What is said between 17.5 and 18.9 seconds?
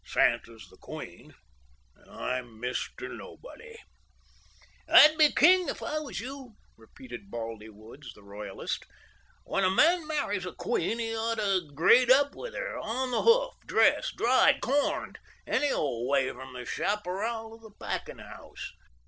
to the packing house.